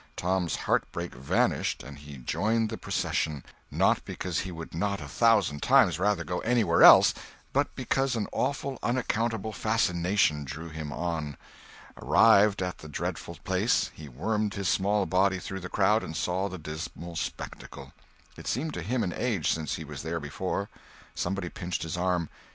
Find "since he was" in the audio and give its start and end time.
19.51-20.01